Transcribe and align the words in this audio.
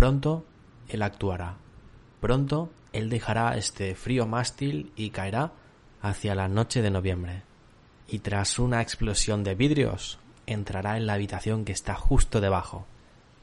pronto 0.00 0.46
él 0.88 1.02
actuará. 1.02 1.58
Pronto 2.22 2.70
él 2.94 3.10
dejará 3.10 3.58
este 3.58 3.94
frío 3.94 4.26
mástil 4.26 4.94
y 4.96 5.10
caerá 5.10 5.52
hacia 6.00 6.34
la 6.34 6.48
noche 6.48 6.80
de 6.80 6.90
noviembre. 6.90 7.42
Y 8.08 8.20
tras 8.20 8.58
una 8.58 8.80
explosión 8.80 9.44
de 9.44 9.54
vidrios, 9.54 10.18
entrará 10.46 10.96
en 10.96 11.04
la 11.06 11.12
habitación 11.12 11.66
que 11.66 11.72
está 11.72 11.96
justo 11.96 12.40
debajo. 12.40 12.86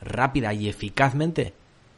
Rápida 0.01 0.51
y 0.55 0.67
eficazmente 0.67 1.53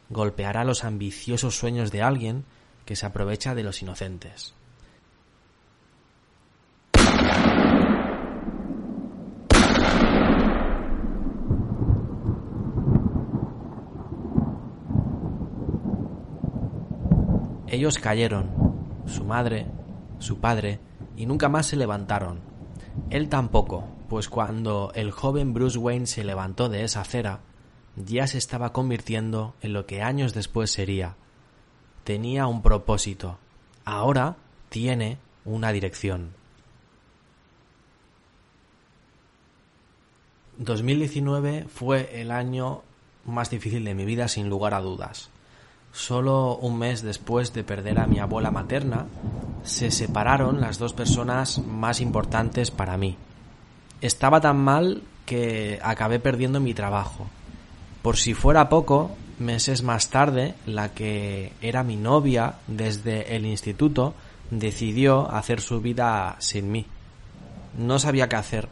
golpeará 0.09 0.65
los 0.65 0.83
ambiciosos 0.83 1.55
sueños 1.55 1.89
de 1.89 2.01
alguien 2.01 2.43
que 2.83 2.97
se 2.97 3.05
aprovecha 3.05 3.55
de 3.55 3.63
los 3.63 3.81
inocentes. 3.81 4.55
Ellos 17.71 17.99
cayeron, 17.99 18.49
su 19.05 19.23
madre, 19.23 19.67
su 20.17 20.39
padre, 20.39 20.79
y 21.15 21.27
nunca 21.27 21.49
más 21.49 21.67
se 21.67 21.75
levantaron. 21.75 22.39
Él 23.11 23.29
tampoco, 23.29 23.87
pues 24.09 24.27
cuando 24.27 24.91
el 24.95 25.11
joven 25.11 25.53
Bruce 25.53 25.77
Wayne 25.77 26.07
se 26.07 26.23
levantó 26.23 26.67
de 26.67 26.83
esa 26.83 27.01
acera, 27.01 27.41
ya 27.95 28.25
se 28.25 28.39
estaba 28.39 28.73
convirtiendo 28.73 29.53
en 29.61 29.73
lo 29.73 29.85
que 29.85 30.01
años 30.01 30.33
después 30.33 30.71
sería. 30.71 31.15
Tenía 32.03 32.47
un 32.47 32.63
propósito. 32.63 33.37
Ahora 33.85 34.37
tiene 34.69 35.19
una 35.45 35.71
dirección. 35.71 36.33
2019 40.57 41.67
fue 41.69 42.19
el 42.19 42.31
año 42.31 42.81
más 43.25 43.51
difícil 43.51 43.85
de 43.85 43.93
mi 43.93 44.05
vida 44.05 44.27
sin 44.27 44.49
lugar 44.49 44.73
a 44.73 44.81
dudas. 44.81 45.29
Solo 45.91 46.55
un 46.57 46.77
mes 46.77 47.01
después 47.01 47.53
de 47.53 47.63
perder 47.63 47.99
a 47.99 48.07
mi 48.07 48.19
abuela 48.19 48.51
materna, 48.51 49.05
se 49.63 49.91
separaron 49.91 50.61
las 50.61 50.77
dos 50.77 50.93
personas 50.93 51.59
más 51.59 51.99
importantes 51.99 52.71
para 52.71 52.97
mí. 52.97 53.17
Estaba 54.01 54.39
tan 54.39 54.57
mal 54.57 55.03
que 55.25 55.79
acabé 55.83 56.19
perdiendo 56.19 56.59
mi 56.59 56.73
trabajo. 56.73 57.27
Por 58.01 58.17
si 58.17 58.33
fuera 58.33 58.69
poco, 58.69 59.11
meses 59.39 59.83
más 59.83 60.09
tarde, 60.09 60.55
la 60.65 60.93
que 60.93 61.53
era 61.61 61.83
mi 61.83 61.95
novia 61.95 62.55
desde 62.67 63.35
el 63.35 63.45
instituto 63.45 64.13
decidió 64.51 65.29
hacer 65.31 65.61
su 65.61 65.81
vida 65.81 66.35
sin 66.39 66.71
mí. 66.71 66.85
No 67.77 67.99
sabía 67.99 68.29
qué 68.29 68.35
hacer. 68.35 68.69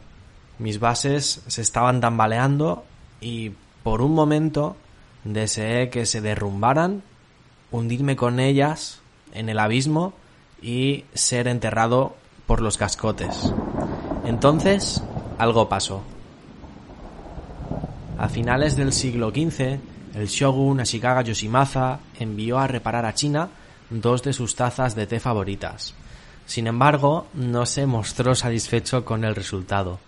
Mis 0.58 0.80
bases 0.80 1.42
se 1.46 1.62
estaban 1.62 2.00
tambaleando 2.00 2.84
y 3.20 3.52
por 3.82 4.02
un 4.02 4.14
momento 4.14 4.76
deseé 5.24 5.90
que 5.90 6.06
se 6.06 6.20
derrumbaran, 6.20 7.02
hundirme 7.70 8.16
con 8.16 8.40
ellas 8.40 9.00
en 9.32 9.48
el 9.48 9.58
abismo 9.58 10.14
y 10.62 11.04
ser 11.14 11.48
enterrado 11.48 12.16
por 12.46 12.60
los 12.60 12.76
cascotes. 12.76 13.52
Entonces 14.24 15.02
algo 15.38 15.68
pasó. 15.68 16.02
A 18.18 18.28
finales 18.28 18.76
del 18.76 18.92
siglo 18.92 19.30
XV, 19.30 19.78
el 20.14 20.26
shogun 20.26 20.80
Ashikaga 20.80 21.22
Yoshimaza 21.22 22.00
envió 22.18 22.58
a 22.58 22.66
reparar 22.66 23.06
a 23.06 23.14
China 23.14 23.48
dos 23.90 24.22
de 24.22 24.32
sus 24.32 24.56
tazas 24.56 24.94
de 24.94 25.06
té 25.06 25.20
favoritas. 25.20 25.94
Sin 26.46 26.66
embargo, 26.66 27.26
no 27.34 27.66
se 27.66 27.86
mostró 27.86 28.34
satisfecho 28.34 29.04
con 29.04 29.24
el 29.24 29.34
resultado. 29.34 30.00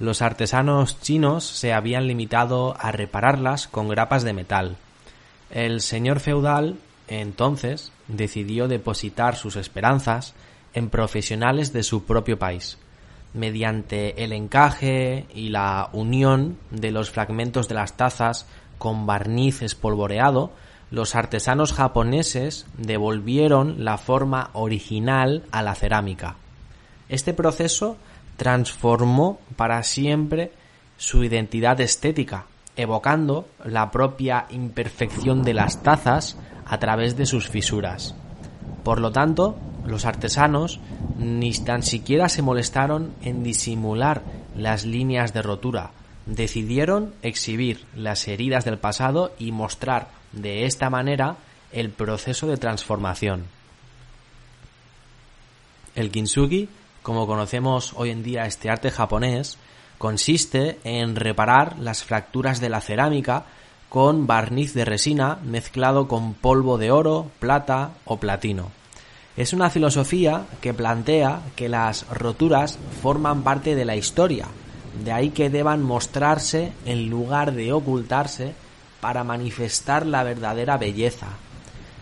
Los 0.00 0.22
artesanos 0.22 1.00
chinos 1.00 1.44
se 1.44 1.72
habían 1.72 2.08
limitado 2.08 2.74
a 2.80 2.90
repararlas 2.90 3.68
con 3.68 3.88
grapas 3.88 4.24
de 4.24 4.32
metal. 4.32 4.76
El 5.50 5.80
señor 5.80 6.18
feudal, 6.18 6.78
entonces, 7.06 7.92
decidió 8.08 8.66
depositar 8.66 9.36
sus 9.36 9.54
esperanzas 9.54 10.34
en 10.74 10.90
profesionales 10.90 11.72
de 11.72 11.84
su 11.84 12.04
propio 12.04 12.36
país 12.36 12.76
mediante 13.32 14.24
el 14.24 14.32
encaje 14.32 15.26
y 15.34 15.50
la 15.50 15.88
unión 15.92 16.58
de 16.70 16.90
los 16.90 17.10
fragmentos 17.10 17.68
de 17.68 17.74
las 17.76 17.96
tazas 17.96 18.46
con 18.78 19.06
barniz 19.06 19.62
espolvoreado, 19.62 20.52
los 20.90 21.14
artesanos 21.14 21.72
japoneses 21.72 22.66
devolvieron 22.76 23.84
la 23.84 23.98
forma 23.98 24.50
original 24.54 25.44
a 25.52 25.62
la 25.62 25.74
cerámica. 25.74 26.36
Este 27.08 27.32
proceso 27.32 27.96
transformó 28.40 29.38
para 29.54 29.82
siempre 29.82 30.50
su 30.96 31.22
identidad 31.24 31.78
estética, 31.82 32.46
evocando 32.74 33.46
la 33.66 33.90
propia 33.90 34.46
imperfección 34.48 35.42
de 35.42 35.52
las 35.52 35.82
tazas 35.82 36.38
a 36.64 36.78
través 36.78 37.18
de 37.18 37.26
sus 37.26 37.50
fisuras. 37.50 38.14
Por 38.82 38.98
lo 38.98 39.12
tanto, 39.12 39.58
los 39.84 40.06
artesanos 40.06 40.80
ni 41.18 41.52
tan 41.52 41.82
siquiera 41.82 42.30
se 42.30 42.40
molestaron 42.40 43.12
en 43.20 43.42
disimular 43.42 44.22
las 44.56 44.86
líneas 44.86 45.34
de 45.34 45.42
rotura. 45.42 45.90
Decidieron 46.24 47.12
exhibir 47.20 47.84
las 47.94 48.26
heridas 48.26 48.64
del 48.64 48.78
pasado 48.78 49.34
y 49.38 49.52
mostrar 49.52 50.08
de 50.32 50.64
esta 50.64 50.88
manera 50.88 51.36
el 51.72 51.90
proceso 51.90 52.46
de 52.46 52.56
transformación. 52.56 53.44
El 55.94 56.10
kintsugi, 56.10 56.70
como 57.02 57.26
conocemos 57.26 57.92
hoy 57.96 58.10
en 58.10 58.22
día 58.22 58.46
este 58.46 58.70
arte 58.70 58.90
japonés, 58.90 59.56
consiste 59.98 60.78
en 60.84 61.16
reparar 61.16 61.78
las 61.78 62.04
fracturas 62.04 62.60
de 62.60 62.68
la 62.68 62.80
cerámica 62.80 63.44
con 63.88 64.26
barniz 64.26 64.72
de 64.74 64.84
resina 64.84 65.38
mezclado 65.44 66.08
con 66.08 66.34
polvo 66.34 66.78
de 66.78 66.90
oro, 66.90 67.30
plata 67.38 67.90
o 68.04 68.18
platino. 68.18 68.70
Es 69.36 69.52
una 69.52 69.70
filosofía 69.70 70.46
que 70.60 70.74
plantea 70.74 71.40
que 71.56 71.68
las 71.68 72.06
roturas 72.08 72.78
forman 73.02 73.42
parte 73.42 73.74
de 73.74 73.84
la 73.84 73.96
historia, 73.96 74.46
de 75.04 75.12
ahí 75.12 75.30
que 75.30 75.50
deban 75.50 75.82
mostrarse 75.82 76.72
en 76.84 77.08
lugar 77.08 77.52
de 77.52 77.72
ocultarse 77.72 78.54
para 79.00 79.24
manifestar 79.24 80.04
la 80.04 80.22
verdadera 80.22 80.76
belleza. 80.76 81.28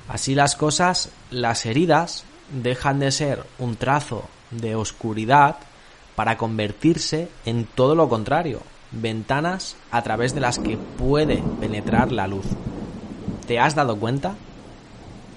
Así 0.09 0.35
las 0.35 0.57
cosas, 0.57 1.11
las 1.31 1.67
heridas 1.67 2.25
dejan 2.51 2.99
de 2.99 3.13
ser 3.13 3.45
un 3.59 3.77
trazo 3.77 4.25
de 4.51 4.75
oscuridad 4.75 5.57
para 6.15 6.37
convertirse 6.37 7.29
en 7.45 7.65
todo 7.65 7.95
lo 7.95 8.09
contrario, 8.09 8.61
ventanas 8.91 9.77
a 9.91 10.03
través 10.03 10.35
de 10.35 10.41
las 10.41 10.59
que 10.59 10.77
puede 10.77 11.43
penetrar 11.61 12.13
la 12.13 12.27
luz. 12.27 12.47
¿Te 13.47 13.59
has 13.61 13.75
dado 13.75 13.99
cuenta? 13.99 14.35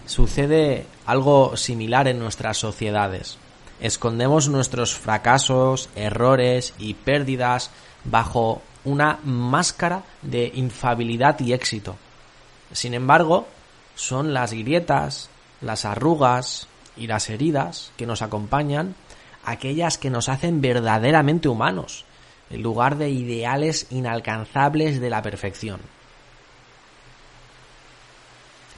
Sucede 0.06 0.86
algo 1.06 1.56
similar 1.56 2.08
en 2.08 2.20
nuestras 2.20 2.58
sociedades. 2.58 3.38
Escondemos 3.80 4.50
nuestros 4.50 4.96
fracasos, 4.96 5.90
errores 5.96 6.74
y 6.78 6.94
pérdidas 6.94 7.72
bajo 8.04 8.62
una 8.84 9.20
máscara 9.24 10.04
de 10.22 10.52
infabilidad 10.56 11.40
y 11.40 11.54
éxito. 11.54 11.96
Sin 12.72 12.94
embargo, 12.94 13.48
son 13.96 14.34
las 14.34 14.54
grietas, 14.54 15.30
las 15.62 15.86
arrugas 15.86 16.68
y 16.98 17.08
las 17.08 17.30
heridas 17.30 17.92
que 17.98 18.06
nos 18.06 18.22
acompañan 18.22 18.96
aquellas 19.44 19.98
que 19.98 20.10
nos 20.10 20.30
hacen 20.30 20.62
verdaderamente 20.62 21.50
humanos, 21.50 22.06
en 22.50 22.62
lugar 22.62 22.98
de 22.98 23.10
ideales 23.10 23.88
inalcanzables 23.90 25.00
de 25.00 25.10
la 25.10 25.22
perfección. 25.22 25.80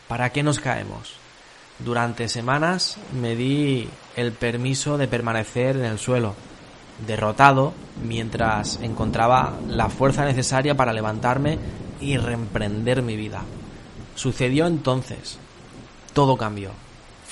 ¿Para 0.07 0.31
qué 0.31 0.43
nos 0.43 0.59
caemos? 0.59 1.15
Durante 1.79 2.29
semanas 2.29 2.97
me 3.19 3.35
di 3.35 3.89
el 4.15 4.31
permiso 4.31 4.97
de 4.97 5.07
permanecer 5.07 5.75
en 5.75 5.85
el 5.85 5.97
suelo, 5.97 6.35
derrotado, 7.07 7.73
mientras 8.03 8.79
encontraba 8.81 9.57
la 9.67 9.89
fuerza 9.89 10.23
necesaria 10.25 10.75
para 10.75 10.93
levantarme 10.93 11.57
y 11.99 12.17
reemprender 12.17 13.01
mi 13.01 13.15
vida. 13.15 13.43
Sucedió 14.15 14.67
entonces. 14.67 15.39
Todo 16.13 16.37
cambió. 16.37 16.71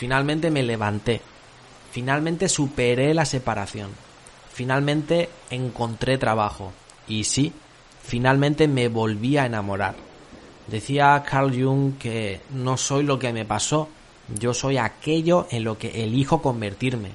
Finalmente 0.01 0.49
me 0.49 0.63
levanté. 0.63 1.21
Finalmente 1.91 2.49
superé 2.49 3.13
la 3.13 3.23
separación. 3.23 3.91
Finalmente 4.51 5.29
encontré 5.51 6.17
trabajo. 6.17 6.73
Y 7.07 7.23
sí, 7.23 7.53
finalmente 8.01 8.67
me 8.67 8.87
volví 8.87 9.37
a 9.37 9.45
enamorar. 9.45 9.93
Decía 10.65 11.23
Carl 11.23 11.53
Jung 11.53 11.99
que 11.99 12.41
no 12.49 12.77
soy 12.77 13.03
lo 13.03 13.19
que 13.19 13.31
me 13.31 13.45
pasó, 13.45 13.89
yo 14.39 14.55
soy 14.55 14.77
aquello 14.77 15.45
en 15.51 15.65
lo 15.65 15.77
que 15.77 16.03
elijo 16.03 16.41
convertirme. 16.41 17.11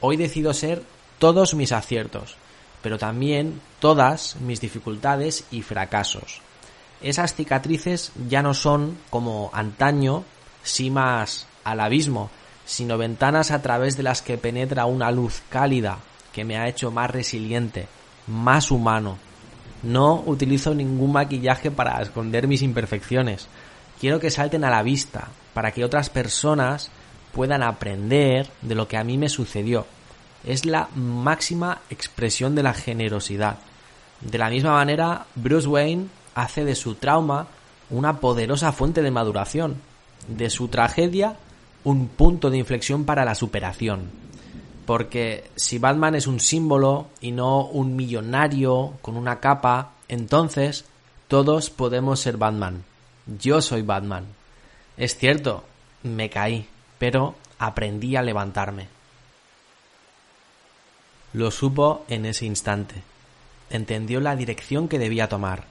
Hoy 0.00 0.16
decido 0.16 0.54
ser 0.54 0.82
todos 1.18 1.52
mis 1.52 1.72
aciertos, 1.72 2.38
pero 2.80 2.96
también 2.96 3.60
todas 3.78 4.36
mis 4.40 4.62
dificultades 4.62 5.44
y 5.50 5.60
fracasos. 5.60 6.40
Esas 7.02 7.34
cicatrices 7.34 8.12
ya 8.26 8.40
no 8.40 8.54
son 8.54 8.96
como 9.10 9.50
antaño 9.52 10.24
simas 10.62 11.46
al 11.66 11.80
abismo, 11.80 12.30
sino 12.64 12.96
ventanas 12.96 13.50
a 13.50 13.60
través 13.60 13.96
de 13.96 14.04
las 14.04 14.22
que 14.22 14.38
penetra 14.38 14.86
una 14.86 15.10
luz 15.10 15.42
cálida 15.48 15.98
que 16.32 16.44
me 16.44 16.56
ha 16.56 16.68
hecho 16.68 16.92
más 16.92 17.10
resiliente, 17.10 17.88
más 18.28 18.70
humano. 18.70 19.18
No 19.82 20.22
utilizo 20.26 20.74
ningún 20.74 21.12
maquillaje 21.12 21.72
para 21.72 22.00
esconder 22.00 22.46
mis 22.46 22.62
imperfecciones, 22.62 23.48
quiero 24.00 24.20
que 24.20 24.30
salten 24.30 24.62
a 24.64 24.70
la 24.70 24.84
vista 24.84 25.28
para 25.54 25.72
que 25.72 25.84
otras 25.84 26.08
personas 26.08 26.90
puedan 27.32 27.64
aprender 27.64 28.48
de 28.62 28.74
lo 28.76 28.86
que 28.86 28.96
a 28.96 29.04
mí 29.04 29.18
me 29.18 29.28
sucedió. 29.28 29.86
Es 30.44 30.66
la 30.66 30.88
máxima 30.94 31.80
expresión 31.90 32.54
de 32.54 32.62
la 32.62 32.74
generosidad. 32.74 33.58
De 34.20 34.38
la 34.38 34.50
misma 34.50 34.72
manera, 34.72 35.26
Bruce 35.34 35.66
Wayne 35.66 36.06
hace 36.36 36.64
de 36.64 36.76
su 36.76 36.94
trauma 36.94 37.48
una 37.90 38.20
poderosa 38.20 38.70
fuente 38.70 39.02
de 39.02 39.10
maduración, 39.10 39.76
de 40.28 40.48
su 40.48 40.68
tragedia 40.68 41.36
un 41.86 42.08
punto 42.08 42.50
de 42.50 42.58
inflexión 42.58 43.04
para 43.04 43.24
la 43.24 43.36
superación. 43.36 44.10
Porque 44.86 45.48
si 45.54 45.78
Batman 45.78 46.16
es 46.16 46.26
un 46.26 46.40
símbolo 46.40 47.06
y 47.20 47.30
no 47.30 47.64
un 47.64 47.94
millonario 47.94 48.94
con 49.02 49.16
una 49.16 49.38
capa, 49.38 49.92
entonces 50.08 50.84
todos 51.28 51.70
podemos 51.70 52.18
ser 52.18 52.38
Batman. 52.38 52.82
Yo 53.40 53.62
soy 53.62 53.82
Batman. 53.82 54.24
Es 54.96 55.16
cierto, 55.16 55.62
me 56.02 56.28
caí, 56.28 56.66
pero 56.98 57.36
aprendí 57.56 58.16
a 58.16 58.22
levantarme. 58.22 58.88
Lo 61.34 61.52
supo 61.52 62.04
en 62.08 62.26
ese 62.26 62.46
instante. 62.46 62.96
Entendió 63.70 64.18
la 64.18 64.34
dirección 64.34 64.88
que 64.88 64.98
debía 64.98 65.28
tomar. 65.28 65.66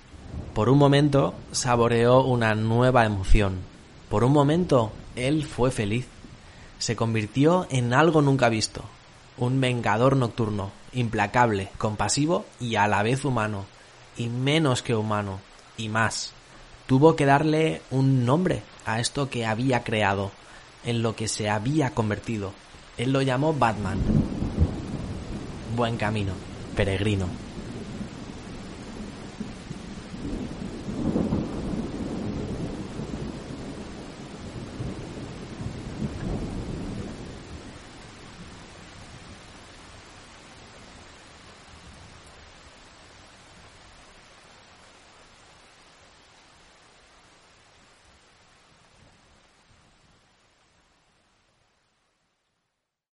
Por 0.54 0.70
un 0.70 0.78
momento 0.78 1.34
saboreó 1.52 2.24
una 2.24 2.56
nueva 2.56 3.04
emoción. 3.04 3.58
Por 4.10 4.24
un 4.24 4.32
momento 4.32 4.94
él 5.16 5.46
fue 5.46 5.72
feliz. 5.72 6.08
Se 6.80 6.96
convirtió 6.96 7.68
en 7.70 7.94
algo 7.94 8.22
nunca 8.22 8.50
visto. 8.50 8.84
Un 9.38 9.60
vengador 9.60 10.16
nocturno, 10.16 10.72
implacable, 10.94 11.70
compasivo 11.78 12.46
y 12.60 12.76
a 12.76 12.88
la 12.88 13.04
vez 13.04 13.26
humano. 13.26 13.66
Y 14.18 14.28
menos 14.28 14.82
que 14.82 14.96
humano. 14.96 15.40
Y 15.78 15.90
más 15.90 16.34
tuvo 16.88 17.16
que 17.16 17.26
darle 17.26 17.82
un 17.92 18.26
nombre 18.26 18.62
a 18.86 19.00
esto 19.00 19.30
que 19.30 19.46
había 19.46 19.84
creado, 19.84 20.32
en 20.84 21.02
lo 21.02 21.16
que 21.16 21.28
se 21.28 21.50
había 21.50 21.92
convertido. 21.92 22.54
Él 22.98 23.12
lo 23.12 23.22
llamó 23.22 23.54
Batman. 23.54 24.00
Buen 25.76 25.98
camino, 25.98 26.34
peregrino. 26.76 27.45